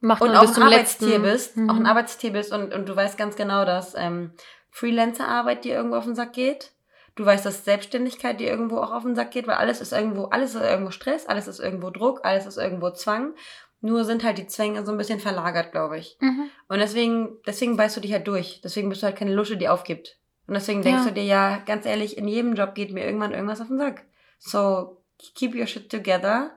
[0.00, 1.22] Macht und man auch bis ein zum Arbeitstier letzten.
[1.22, 1.70] bist, Mhm.
[1.70, 4.32] auch ein Arbeitstier bist und, und du weißt ganz genau, dass ähm,
[4.70, 6.72] Freelancer-Arbeit dir irgendwo auf den Sack geht.
[7.14, 10.26] Du weißt, dass Selbstständigkeit dir irgendwo auch auf den Sack geht, weil alles ist irgendwo,
[10.26, 13.34] alles ist irgendwo Stress, alles ist irgendwo Druck, alles ist irgendwo Zwang.
[13.80, 16.18] Nur sind halt die Zwänge so ein bisschen verlagert, glaube ich.
[16.20, 16.50] Mhm.
[16.68, 18.60] Und deswegen, deswegen beißt du dich halt durch.
[18.62, 20.18] Deswegen bist du halt keine Lusche, die aufgibt.
[20.46, 21.08] Und deswegen denkst Ja.
[21.08, 24.04] du dir, ja, ganz ehrlich, in jedem Job geht mir irgendwann irgendwas auf den Sack.
[24.38, 25.02] So,
[25.34, 26.50] keep your shit together,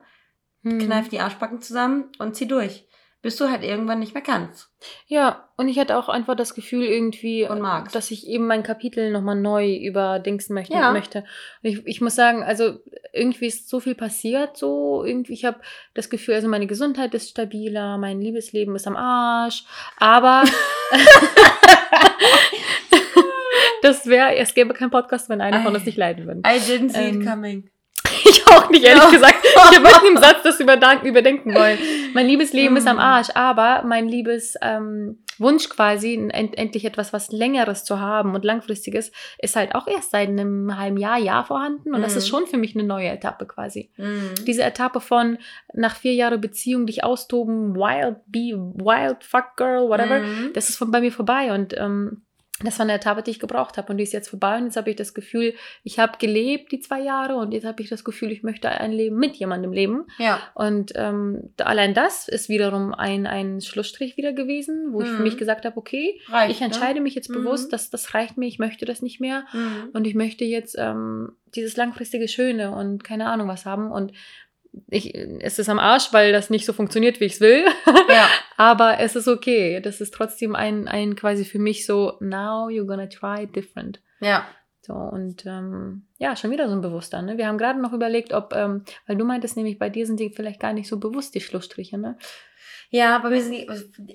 [0.62, 0.78] Mhm.
[0.80, 2.86] kneif die Arschbacken zusammen und zieh durch.
[3.22, 4.70] Bis du halt irgendwann nicht mehr kannst.
[5.06, 7.46] Ja, und ich hatte auch einfach das Gefühl irgendwie,
[7.92, 10.72] dass ich eben mein Kapitel nochmal neu überdingsen möchte.
[10.72, 10.92] Ja.
[10.92, 11.24] möchte.
[11.62, 12.78] Und ich, ich muss sagen, also
[13.12, 15.60] irgendwie ist so viel passiert, so irgendwie, ich habe
[15.92, 19.64] das Gefühl, also meine Gesundheit ist stabiler, mein Liebesleben ist am Arsch,
[19.98, 20.44] aber
[23.82, 26.40] das wäre, es gäbe keinen Podcast, wenn einer von uns nicht leiden würde.
[26.40, 27.70] I didn't see Ähm, it coming.
[28.30, 29.10] Ich auch nicht, ehrlich Ja.
[29.10, 29.36] gesagt.
[29.44, 31.78] Ich habe mitten im Satz das überdenken, wollen.
[32.14, 33.00] Mein Liebesleben ist am Mm.
[33.00, 38.44] Arsch, aber mein liebes ähm, Wunsch quasi, end endlich etwas was Längeres zu haben und
[38.44, 41.94] Langfristiges, ist halt auch erst seit einem halben Jahr, Jahr vorhanden.
[41.94, 42.18] Und das Mhm.
[42.18, 43.90] ist schon für mich eine neue Etappe quasi.
[43.96, 44.32] Mhm.
[44.46, 45.38] Diese Etappe von
[45.72, 50.50] nach vier Jahren Beziehung dich austoben, wild, be wild, fuck girl, whatever Mhm.
[50.54, 52.22] das ist von bei mir vorbei und ähm,
[52.62, 54.76] das war eine Etappe, die ich gebraucht habe und die ist jetzt vorbei und jetzt
[54.76, 58.04] habe ich das Gefühl, ich habe gelebt die zwei Jahre und jetzt habe ich das
[58.04, 60.40] Gefühl, ich möchte ein Leben mit jemandem leben Ja.
[60.54, 65.22] und ähm, allein das ist wiederum ein, ein Schlussstrich wieder gewesen, wo ich für Mhm.
[65.22, 67.34] mich gesagt habe, okay, Reicht, ich entscheide mich jetzt Mhm.
[67.34, 69.58] bewusst, dass das reicht mir, ich möchte das nicht mehr Ne?
[69.60, 69.88] Mhm.
[69.94, 74.12] und ich möchte jetzt ähm, dieses langfristige Schöne und keine Ahnung was haben und
[74.88, 77.64] ich, es ist am Arsch, weil das nicht so funktioniert, wie ich es will.
[78.08, 78.28] Ja.
[78.56, 79.80] Aber es ist okay.
[79.80, 84.00] Das ist trotzdem ein, ein quasi für mich so, now you're gonna try different.
[84.20, 84.46] Ja.
[84.82, 87.20] So, und ähm, ja, schon wieder so ein Bewusster.
[87.22, 87.36] Ne?
[87.36, 90.30] Wir haben gerade noch überlegt, ob, ähm, weil du meintest nämlich, bei dir sind die
[90.30, 92.16] vielleicht gar nicht so bewusst, die Schlussstriche, ne?
[92.92, 93.68] Ja, bei mir sind die,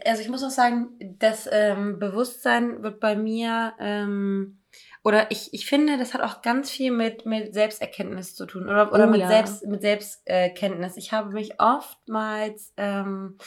[0.06, 4.60] also ich muss auch sagen, das ähm, Bewusstsein wird bei mir, ähm,
[5.06, 8.92] oder ich, ich finde, das hat auch ganz viel mit, mit Selbsterkenntnis zu tun oder,
[8.92, 9.28] oder Oh mit, ja.
[9.28, 10.98] Selbst, mit Selbstkenntnis.
[10.98, 13.38] Ich habe mich oftmals ähm,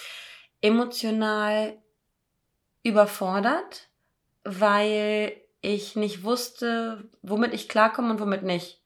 [0.61, 1.77] emotional
[2.83, 3.89] überfordert,
[4.45, 8.83] weil ich nicht wusste, womit ich klarkomme und womit nicht.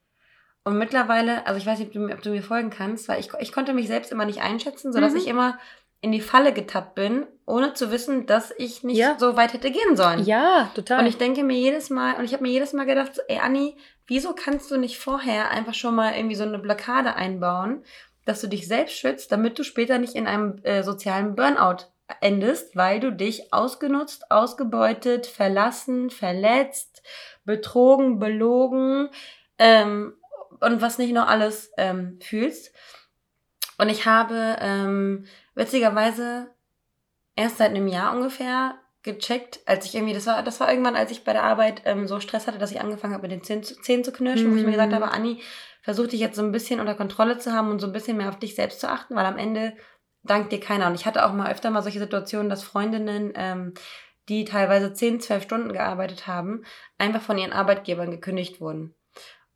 [0.64, 3.20] Und mittlerweile, also ich weiß nicht, ob du, mir- ob du mir folgen kannst, weil
[3.20, 5.18] ich, ich konnte mich selbst immer nicht einschätzen, sodass Mhm.
[5.18, 5.58] ich immer
[6.02, 9.16] in die Falle getappt bin, ohne zu wissen, dass ich nicht Ja.
[9.18, 10.24] so weit hätte gehen sollen.
[10.24, 11.00] Ja, total.
[11.00, 13.76] Und ich denke mir jedes Mal, und ich habe mir jedes Mal gedacht, ey Anni,
[14.06, 17.84] wieso kannst du nicht vorher einfach schon mal irgendwie so eine Blockade einbauen,
[18.24, 21.86] dass du dich selbst schützt, damit du später nicht in einem äh, sozialen Burnout
[22.20, 27.02] endest, weil du dich ausgenutzt, ausgebeutet, verlassen, verletzt,
[27.44, 29.08] betrogen, belogen
[29.58, 30.14] ähm,
[30.60, 32.72] und was nicht noch alles ähm, fühlst.
[33.82, 35.24] Und ich habe ähm,
[35.56, 36.46] witzigerweise
[37.34, 41.10] erst seit einem Jahr ungefähr gecheckt, als ich irgendwie, das war, das war irgendwann, als
[41.10, 43.64] ich bei der Arbeit ähm, so Stress hatte, dass ich angefangen habe, mit den Zähnen
[43.64, 44.94] zu, Zähnen zu knirschen, wo ich mir gesagt Mhm.
[44.94, 45.42] habe, Anni,
[45.82, 48.28] versuch dich jetzt so ein bisschen unter Kontrolle zu haben und so ein bisschen mehr
[48.28, 49.76] auf dich selbst zu achten, weil am Ende
[50.22, 50.86] dankt dir keiner.
[50.86, 53.74] Und ich hatte auch mal öfter mal solche Situationen, dass Freundinnen, ähm,
[54.28, 56.62] die teilweise 10, 12 Stunden gearbeitet haben,
[56.98, 58.94] einfach von ihren Arbeitgebern gekündigt wurden.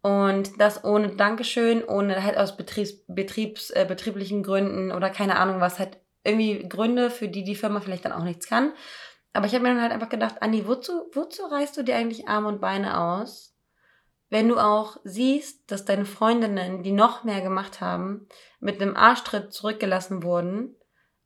[0.06, 5.60] Und das ohne Dankeschön, ohne halt aus Betriebs, Betriebs, äh, betrieblichen Gründen oder keine Ahnung
[5.60, 8.72] was, halt irgendwie Gründe, für die die Firma vielleicht dann auch nichts kann.
[9.32, 12.28] Aber ich habe mir dann halt einfach gedacht, Andi, wozu, wozu reißt du dir eigentlich
[12.28, 13.56] Arme und Beine aus,
[14.30, 18.28] wenn du auch siehst, dass deine Freundinnen, die noch mehr gemacht haben,
[18.60, 20.76] mit einem Arschtritt zurückgelassen wurden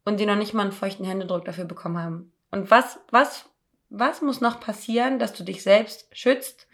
[0.07, 2.33] und die noch nicht mal einen feuchten Händedruck dafür bekommen haben?
[2.51, 3.45] Und was, was,
[3.91, 6.67] was muss noch passieren, dass du dich selbst schützt?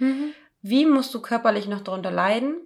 [0.69, 2.57] Wie musst du körperlich noch darunter leiden?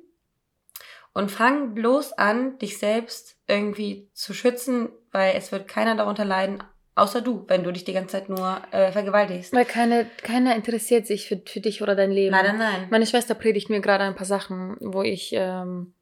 [1.12, 6.62] Und fang bloß an, dich selbst irgendwie zu schützen, weil es wird keiner darunter leiden,
[6.94, 9.52] außer du, wenn du dich die ganze Zeit nur äh, vergewaltigst.
[9.52, 12.30] Weil keine, keiner interessiert sich für, für dich oder dein Leben.
[12.30, 12.86] Leider nein.
[12.90, 15.92] Meine Schwester predigt mir gerade ein paar Sachen, wo ich ähm,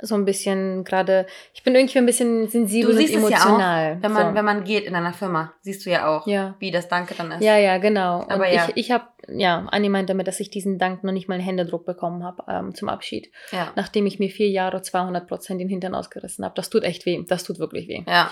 [0.00, 3.38] so ein bisschen gerade, ich bin irgendwie ein bisschen sensibel Du siehst und es ja
[3.38, 3.98] auch, emotional.
[4.00, 4.34] Wenn man, so.
[4.34, 6.54] wenn man geht in einer Firma, siehst du ja auch, ja.
[6.58, 7.42] wie das Danke dann ist.
[7.42, 8.20] Ja, ja, genau.
[8.22, 8.66] Und Aber ja.
[8.68, 11.44] ich, ich habe, ja, Anni meint damit, dass ich diesen Dank noch nicht mal einen
[11.44, 13.30] Händedruck bekommen habe ähm, zum Abschied.
[13.52, 13.72] Ja.
[13.76, 16.54] Nachdem ich mir vier Jahre 200 Prozent den Hintern ausgerissen habe.
[16.54, 17.24] Das tut echt weh.
[17.26, 18.02] Das tut wirklich weh.
[18.06, 18.30] Ja.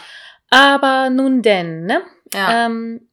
[0.50, 2.02] Aber nun denn, ne?
[2.32, 2.66] ja.
[2.66, 3.08] Ähm,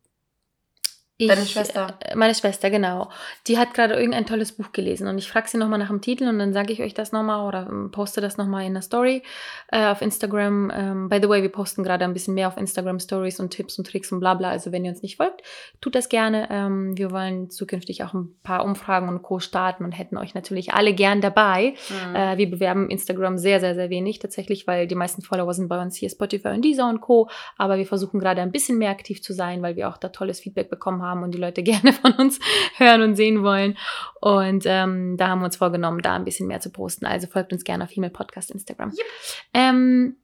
[1.18, 2.00] ich, Deine Schwester.
[2.00, 3.10] äh, Meine Schwester, genau.
[3.46, 6.28] Die hat gerade irgendein tolles Buch gelesen und ich frage sie nochmal nach dem Titel
[6.28, 9.22] und dann sage ich euch das nochmal oder ähm, poste das nochmal in der Story
[9.72, 10.72] äh, auf Instagram.
[10.74, 13.78] Ähm, by the way, wir posten gerade ein bisschen mehr auf Instagram Stories und Tipps
[13.78, 14.50] und Tricks und bla bla.
[14.50, 15.44] Also wenn ihr uns nicht folgt,
[15.82, 16.48] tut das gerne.
[16.50, 19.38] Ähm, wir wollen zukünftig auch ein paar Umfragen und Co.
[19.38, 21.76] starten und hätten euch natürlich alle gern dabei.
[21.90, 22.16] Mhm.
[22.16, 25.80] Äh, wir bewerben Instagram sehr, sehr, sehr wenig tatsächlich, weil die meisten Follower sind bei
[25.80, 27.30] uns hier Spotify und Deezer und Co.
[27.56, 30.40] Aber wir versuchen gerade ein bisschen mehr aktiv zu sein, weil wir auch da tolles
[30.40, 32.40] Feedback bekommen haben und die Leute gerne von uns
[32.78, 33.78] hören und sehen wollen.
[34.22, 37.06] Und ähm, da haben wir uns vorgenommen, da ein bisschen mehr zu posten.
[37.06, 38.92] Also folgt uns gerne auf Female Podcast Instagram.
[39.54, 40.16] Ähm,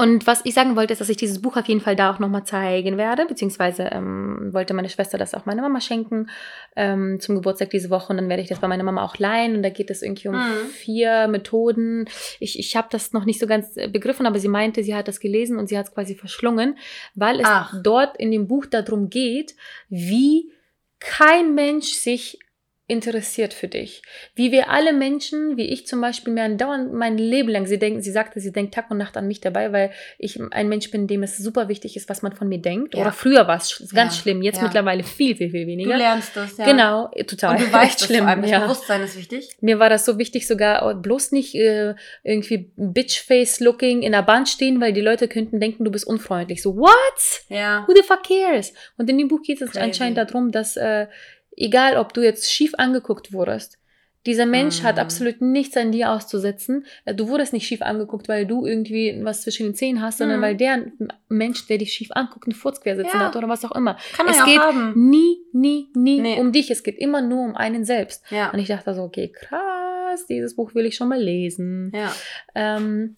[0.00, 2.20] und was ich sagen wollte, ist, dass ich dieses Buch auf jeden Fall da auch
[2.20, 6.30] nochmal zeigen werde, beziehungsweise ähm, wollte meine Schwester das auch meiner Mama schenken
[6.76, 9.56] ähm, zum Geburtstag diese Woche und dann werde ich das bei meiner Mama auch leihen
[9.56, 10.68] und da geht es irgendwie um Mhm.
[10.70, 12.08] vier Methoden.
[12.38, 15.08] Ich, ich habe das noch nicht so ganz äh, begriffen, aber sie meinte, sie hat
[15.08, 16.78] das gelesen und sie hat es quasi verschlungen,
[17.16, 17.74] weil es Ach.
[17.82, 19.56] dort in dem Buch darum geht,
[19.88, 20.52] wie
[21.00, 22.38] kein Mensch sich
[22.88, 24.02] interessiert für dich.
[24.34, 28.00] Wie wir alle Menschen, wie ich zum Beispiel, mir andauernd mein Leben lang, sie denken,
[28.00, 31.06] sie sagte, sie denkt Tag und Nacht an mich dabei, weil ich ein Mensch bin,
[31.06, 32.94] dem es super wichtig ist, was man von mir denkt.
[32.94, 33.02] Ja.
[33.02, 34.62] Oder früher war es ganz Ja, schlimm, jetzt ja.
[34.62, 35.96] mittlerweile viel, viel, viel Du weniger.
[35.98, 36.64] lernst das, ja.
[36.64, 37.56] Genau, äh, total.
[37.56, 38.42] Und du weißt schlimm, vor allem.
[38.42, 38.60] Das ja.
[38.60, 39.50] Bewusstsein ist wichtig.
[39.60, 44.46] Mir war das so wichtig, sogar oh, bloß nicht äh, irgendwie Bitchface-looking in der Bahn
[44.46, 46.62] stehen, weil die Leute könnten denken, du bist unfreundlich.
[46.62, 47.44] So, what?
[47.48, 47.84] Ja.
[47.86, 48.72] Who the fuck cares?
[48.96, 49.84] Und in dem Buch geht es Crazy.
[49.84, 51.06] anscheinend darum, dass äh,
[51.60, 53.78] egal, ob du jetzt schief angeguckt wurdest,
[54.26, 55.00] dieser Mensch hat Mhm.
[55.02, 56.84] absolut nichts an dir auszusetzen.
[57.06, 60.38] Äh, Du wurdest nicht schief angeguckt, weil du irgendwie was zwischen den Zähnen hast, sondern
[60.38, 60.42] Mhm.
[60.42, 60.84] weil der
[61.28, 63.26] Mensch, der dich schief anguckt, einen Furz quer sitzen Ja.
[63.26, 63.96] hat oder was auch immer.
[64.14, 65.08] Kann man es ja geht haben.
[65.08, 66.40] nie, nie, nie Nee.
[66.40, 66.70] um dich.
[66.70, 68.22] Es geht immer nur um einen selbst.
[68.30, 68.50] Ja.
[68.50, 71.92] Und ich dachte so, okay, krass, dieses Buch will ich schon mal lesen.
[71.94, 72.12] Ja.
[72.54, 73.16] Ähm,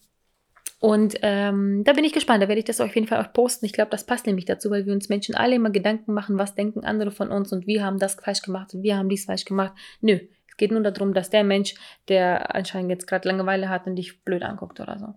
[0.81, 2.43] und ähm, da bin ich gespannt.
[2.43, 3.66] Da werde ich das auf jeden Fall auch posten.
[3.66, 6.55] Ich glaube, das passt nämlich dazu, weil wir uns Menschen alle immer Gedanken machen, was
[6.55, 9.45] denken andere von uns und wir haben das falsch gemacht und wir haben dies falsch
[9.45, 9.75] gemacht.
[10.01, 11.75] Nö, es geht nur darum, dass der Mensch,
[12.09, 15.14] der anscheinend jetzt gerade Langeweile hat und dich blöd anguckt oder so.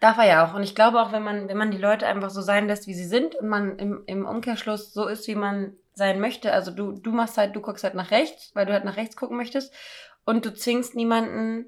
[0.00, 0.54] Darf er ja auch.
[0.54, 2.94] Und ich glaube auch, wenn man, wenn man die Leute einfach so sein lässt, wie
[2.94, 6.52] sie sind und man im, im Umkehrschluss so ist, wie man sein möchte.
[6.52, 9.16] Also du, du machst halt, du guckst halt nach rechts, weil du halt nach rechts
[9.16, 9.72] gucken möchtest.
[10.24, 11.66] Und du zwingst niemanden.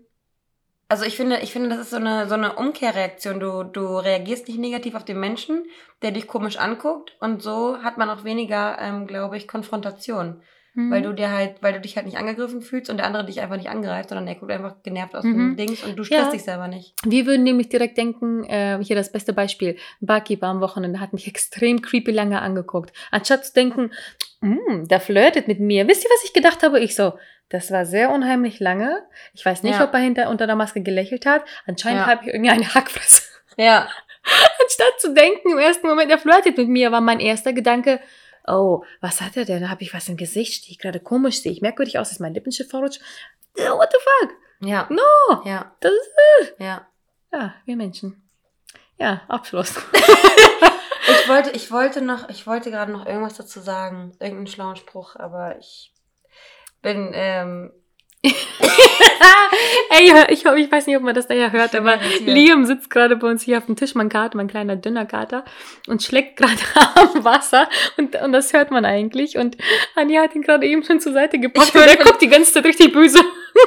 [0.91, 3.41] Also ich finde, ich finde, das ist so eine, so eine Umkehrreaktion.
[3.41, 5.67] Du, du reagierst nicht negativ auf den Menschen,
[6.03, 7.15] der dich komisch anguckt.
[7.21, 10.41] Und so hat man auch weniger, ähm, glaube ich, Konfrontation.
[10.75, 10.91] Mhm.
[10.91, 13.41] Weil du dir halt, weil du dich halt nicht angegriffen fühlst und der andere dich
[13.41, 15.35] einfach nicht angreift, sondern der guckt einfach genervt aus Mhm.
[15.35, 16.31] dem Dings und du stresst Ja.
[16.31, 16.95] dich selber nicht.
[17.05, 21.13] Wir würden nämlich direkt denken, äh, hier das beste Beispiel, ein Barkeeper am Wochenende hat
[21.13, 22.93] mich extrem creepy lange angeguckt.
[23.11, 23.91] Anstatt zu denken,
[24.41, 25.87] "Mm, der flirtet mit mir.
[25.89, 26.81] Wisst ihr, was ich gedacht habe?
[26.81, 27.13] Ich so,
[27.51, 29.07] das war sehr unheimlich lange.
[29.35, 29.85] Ich weiß nicht, Ja.
[29.85, 31.45] ob er hinter, unter der Maske gelächelt hat.
[31.67, 32.07] Anscheinend Ja.
[32.07, 33.23] habe ich irgendwie eine Hackfresse.
[33.57, 33.89] Ja.
[34.63, 38.01] Anstatt zu denken, im ersten Moment, er flirtet mit mir, war mein erster Gedanke,
[38.47, 39.63] oh, was hat er denn?
[39.63, 42.21] Da habe ich was im Gesicht, stehe ich gerade komisch, sehe ich merkwürdig aus, ist
[42.21, 43.01] mein Lippenstift verrutscht.
[43.57, 44.35] Äh, What the fuck?
[44.69, 44.87] Ja.
[44.91, 45.43] No!
[45.45, 45.75] Ja.
[45.81, 46.87] Das ist, Ja.
[47.33, 48.29] ja, wir Menschen.
[48.99, 49.75] Ja, Abschluss.
[51.11, 54.13] Ich wollte, ich wollte noch, ich wollte gerade noch irgendwas dazu sagen.
[54.21, 55.93] Irgendeinen schlauen Spruch, aber ich
[56.83, 57.71] bin, ähm,
[59.91, 63.29] Ey, ich, ich weiß nicht, ob man das daher hört, aber Liam sitzt gerade bei
[63.29, 65.45] uns hier auf dem Tisch, mein Kater, mein kleiner dünner Kater,
[65.87, 66.59] und schlägt gerade
[66.97, 69.39] am Wasser und, und das hört man eigentlich.
[69.39, 69.57] Und
[69.95, 72.65] Anja hat ihn gerade eben schon zur Seite gepackt und er guckt die ganze Zeit
[72.65, 73.21] richtig böse.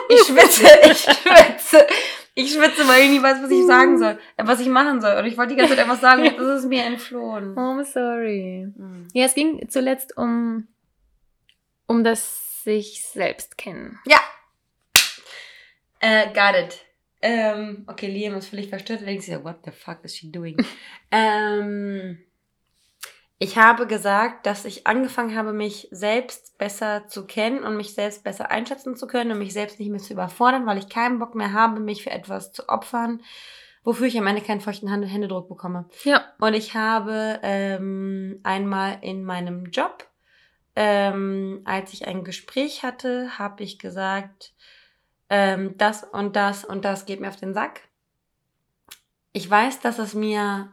[0.10, 1.88] Ich schwitze, ich schwitze.
[2.34, 5.18] Ich schwitze, weil ich nicht weiß, was ich sagen soll, äh, was ich machen soll.
[5.18, 7.58] Und ich wollte die ganze Zeit etwas sagen, und das ist mir entflohen.
[7.58, 8.68] Oh, I'm sorry.
[8.74, 9.08] Mhm.
[9.14, 10.68] Ja, es ging zuletzt um,
[11.88, 14.00] um das sich selbst kennen.
[14.06, 14.20] Ja,
[16.02, 16.86] äh, got it.
[17.22, 19.02] Ähm, okay, Liam ist völlig verstört.
[19.02, 20.58] Denkt sich, what the fuck is she doing?
[21.12, 22.18] ähm,
[23.38, 28.24] ich habe gesagt, dass ich angefangen habe, mich selbst besser zu kennen und mich selbst
[28.24, 31.36] besser einschätzen zu können und mich selbst nicht mehr zu überfordern, weil ich keinen Bock
[31.36, 33.22] mehr habe, mich für etwas zu opfern,
[33.84, 35.88] wofür ich am Ende keinen feuchten Händedruck bekomme.
[36.04, 36.24] Ja.
[36.40, 40.08] Und ich habe ähm, einmal in meinem Job,
[40.76, 44.54] ähm, als ich ein Gespräch hatte, habe ich gesagt,
[45.30, 47.82] ähm, das und das und das geht mir auf den Sack.
[49.34, 50.72] Ich weiß, dass es mir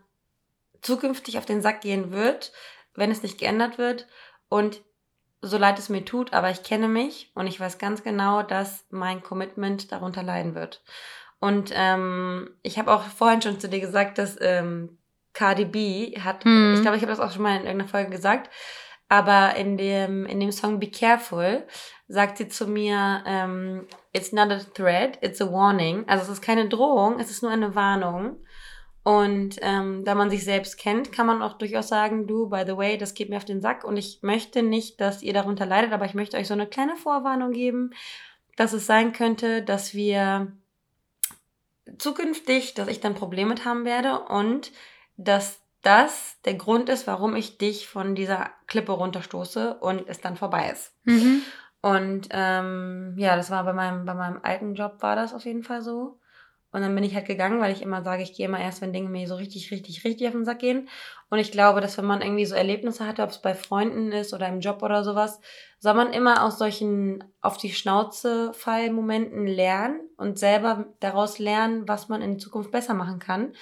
[0.82, 2.52] zukünftig auf den Sack gehen wird,
[2.94, 4.06] wenn es nicht geändert wird.
[4.48, 4.82] Und
[5.40, 8.84] so leid es mir tut, aber ich kenne mich und ich weiß ganz genau, dass
[8.90, 10.82] mein Commitment darunter leiden wird.
[11.38, 14.98] Und ähm, ich habe auch vorhin schon zu dir gesagt, dass ähm,
[15.34, 16.74] Cardi B hat, hm.
[16.74, 18.50] ich glaube, ich habe das auch schon mal in irgendeiner Folge gesagt,
[19.08, 21.66] aber in dem, in dem Song Be Careful
[22.08, 26.04] sagt sie zu mir, ähm, it's not a threat, it's a warning.
[26.06, 28.36] Also es ist keine Drohung, es ist nur eine Warnung.
[29.02, 32.76] Und ähm, da man sich selbst kennt, kann man auch durchaus sagen, du, by the
[32.76, 35.92] way, das geht mir auf den Sack und ich möchte nicht, dass ihr darunter leidet,
[35.92, 37.94] aber ich möchte euch so eine kleine Vorwarnung geben,
[38.56, 40.52] dass es sein könnte, dass wir
[41.96, 44.72] zukünftig, dass ich dann Probleme mit haben werde und
[45.16, 50.36] dass das der Grund ist, warum ich dich von dieser Klippe runterstoße und es dann
[50.36, 50.92] vorbei ist.
[51.04, 51.42] Mhm.
[51.80, 55.62] Und ähm, ja, das war bei meinem, bei meinem alten Job war das auf jeden
[55.62, 56.18] Fall so.
[56.70, 58.92] Und dann bin ich halt gegangen, weil ich immer sage, ich gehe immer erst, wenn
[58.92, 60.88] Dinge mir so richtig, richtig, richtig auf den Sack gehen.
[61.30, 64.34] Und ich glaube, dass wenn man irgendwie so Erlebnisse hatte, ob es bei Freunden ist
[64.34, 65.40] oder im Job oder sowas,
[65.78, 72.10] soll man immer aus solchen auf die Schnauze Fallmomenten lernen und selber daraus lernen, was
[72.10, 73.54] man in Zukunft besser machen kann.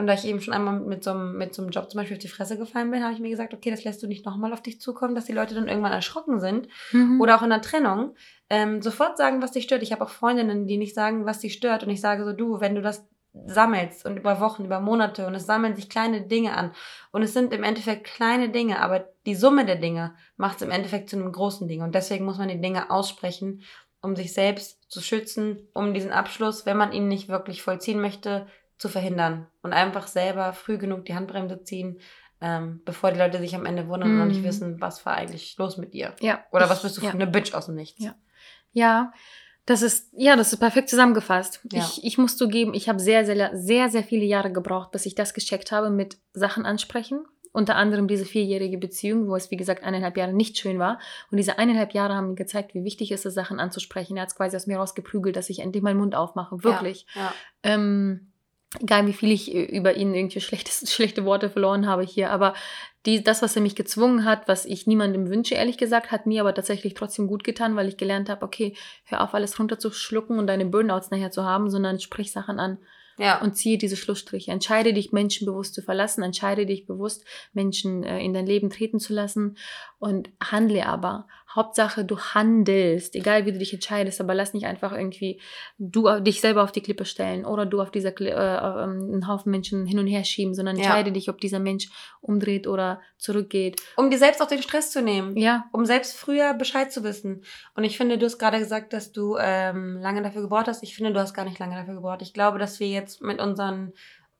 [0.00, 2.16] Und da ich eben schon einmal mit so, einem, mit so einem Job zum Beispiel
[2.16, 4.52] auf die Fresse gefallen bin, habe ich mir gesagt, okay, das lässt du nicht nochmal
[4.54, 6.68] auf dich zukommen, dass die Leute dann irgendwann erschrocken sind.
[6.92, 7.20] Mhm.
[7.20, 8.14] Oder auch in der Trennung.
[8.48, 9.82] Ähm, sofort sagen, was dich stört.
[9.82, 11.84] Ich habe auch Freundinnen, die nicht sagen, was sie stört.
[11.84, 13.06] Und ich sage so, du, wenn du das
[13.46, 16.72] sammelst und über Wochen, über Monate und es sammeln sich kleine Dinge an
[17.12, 20.72] und es sind im Endeffekt kleine Dinge, aber die Summe der Dinge macht es im
[20.72, 23.62] Endeffekt zu einem großen Ding und deswegen muss man die Dinge aussprechen,
[24.02, 28.46] um sich selbst zu schützen, um diesen Abschluss, wenn man ihn nicht wirklich vollziehen möchte,
[28.80, 32.00] zu verhindern und einfach selber früh genug die Handbremse ziehen,
[32.40, 34.20] ähm, bevor die Leute sich am Ende wundern mm.
[34.22, 34.44] und nicht mhm.
[34.44, 36.16] wissen, was war eigentlich los mit dir.
[36.20, 36.42] Ja.
[36.50, 37.12] Oder was bist du für ja.
[37.12, 38.02] eine Bitch aus dem Nichts.
[38.02, 38.14] Ja.
[38.72, 39.12] Ja.
[39.66, 41.60] Das ist, ja, das ist perfekt zusammengefasst.
[41.70, 41.80] Ja.
[41.80, 45.14] Ich, ich muss zugeben, ich habe sehr, sehr, sehr, sehr viele Jahre gebraucht, bis ich
[45.14, 47.26] das gecheckt habe mit Sachen ansprechen.
[47.52, 50.98] Unter anderem diese vierjährige Beziehung, wo es, wie gesagt, eineinhalb Jahre nicht schön war.
[51.30, 54.16] Und diese eineinhalb Jahre haben mir gezeigt, wie wichtig es ist, Sachen anzusprechen.
[54.16, 56.64] Er hat es quasi aus mir rausgeprügelt, dass ich endlich meinen Mund aufmache.
[56.64, 57.04] Wirklich.
[57.14, 57.34] Ja, ja.
[57.64, 58.29] Ähm,
[58.78, 62.54] egal wie viel ich äh, über ihn irgendwie schlechtes, schlechte Worte verloren habe hier, aber
[63.06, 66.42] die, das, was er mich gezwungen hat, was ich niemandem wünsche, ehrlich gesagt, hat mir
[66.42, 70.46] aber tatsächlich trotzdem gut getan, weil ich gelernt habe, okay, hör auf, alles runterzuschlucken und
[70.46, 72.78] deine Burnouts nachher zu haben, sondern sprich Sachen an.
[73.20, 73.40] Ja.
[73.40, 74.50] Und ziehe diese Schlussstriche.
[74.50, 76.22] Entscheide dich, Menschen bewusst zu verlassen.
[76.22, 79.56] Entscheide dich bewusst, Menschen äh, in dein Leben treten zu lassen.
[79.98, 81.26] Und handle aber.
[81.54, 85.40] Hauptsache, du handelst, egal wie du dich entscheidest, aber lass nicht einfach irgendwie
[85.78, 89.26] du dich selber auf die Klippe stellen oder du auf dieser Kli äh, ähm, einen
[89.26, 90.84] Haufen Menschen hin und her schieben, sondern ja.
[90.84, 91.88] entscheide dich, ob dieser Mensch
[92.20, 93.82] umdreht oder zurückgeht.
[93.96, 95.36] Um dir selbst auch den Stress zu nehmen.
[95.36, 95.64] Ja.
[95.72, 97.42] Um selbst früher Bescheid zu wissen.
[97.74, 100.84] Und ich finde, du hast gerade gesagt, dass du ähm, lange dafür gebraucht hast.
[100.84, 102.22] Ich finde, du hast gar nicht lange dafür gebraucht.
[102.22, 103.92] Ich glaube, dass wir jetzt mit unseren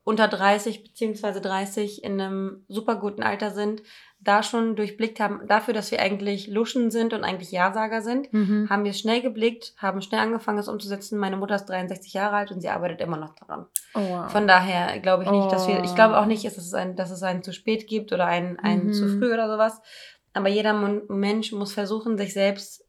[0.03, 3.83] unter 30 beziehungsweise 30 in einem super guten Alter sind,
[4.19, 8.67] da schon durchblickt haben, dafür, dass wir eigentlich Luschen sind und eigentlich Ja-Sager sind, mhm.
[8.69, 11.17] haben wir schnell geblickt, haben schnell angefangen, es umzusetzen.
[11.17, 13.65] Meine Mutter ist 63 Jahre alt und sie arbeitet immer noch daran.
[13.93, 14.31] Oh, wow.
[14.31, 15.49] Von daher glaube ich nicht, oh.
[15.49, 18.11] dass wir, ich glaube auch nicht, dass es ein, dass es einen zu spät gibt
[18.13, 18.93] oder einen, einen mhm.
[18.93, 19.81] zu früh oder sowas.
[20.33, 22.85] Aber jeder Mensch muss versuchen, sich selbst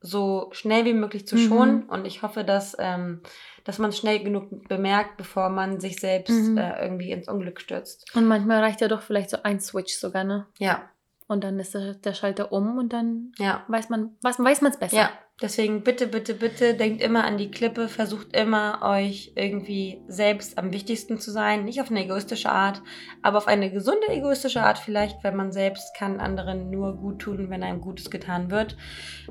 [0.00, 1.84] so schnell wie möglich zu schonen.
[1.84, 1.88] Mhm.
[1.88, 3.22] Und ich hoffe, dass, ähm,
[3.68, 6.56] dass man es schnell genug bemerkt, bevor man sich selbst mhm.
[6.56, 8.06] äh, irgendwie ins Unglück stürzt.
[8.16, 10.46] Und manchmal reicht ja doch vielleicht so ein Switch sogar, ne?
[10.56, 10.88] Ja.
[11.26, 13.66] Und dann ist der, Schalter um und dann ja.
[13.68, 14.96] weiß man weiß, weiß es besser.
[14.96, 20.58] Ja, Deswegen bitte, bitte, bitte denkt immer an die Klippe, versucht immer euch irgendwie selbst
[20.58, 21.64] am wichtigsten zu sein.
[21.64, 22.82] Nicht auf eine egoistische Art,
[23.22, 27.50] aber auf eine gesunde egoistische Art vielleicht, weil man selbst kann anderen nur gut tun,
[27.50, 28.76] wenn einem Gutes getan wird.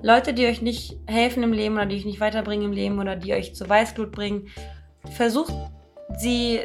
[0.02, 3.18] Leute, die euch nicht helfen im Leben oder die euch nicht weiterbringen im Leben oder
[3.18, 4.48] die euch zu Weißglut bringen,
[5.12, 5.54] versucht
[6.18, 6.62] sie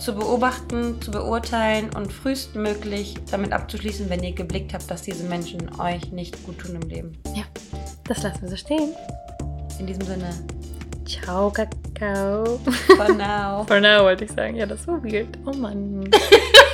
[0.00, 5.78] zu beobachten, zu beurteilen und frühestmöglich damit abzuschließen, wenn ihr geblickt habt, dass diese Menschen
[5.78, 7.18] euch nicht gut tun im Leben.
[7.34, 7.44] Ja,
[8.08, 8.94] das lassen wir so stehen.
[9.78, 10.30] In diesem Sinne,
[11.06, 12.58] Ciao, Kakao.
[12.96, 13.64] for now.
[13.68, 14.56] For now wollte ich sagen.
[14.56, 15.28] Ja, das war weird.
[15.46, 16.08] Oh Mann.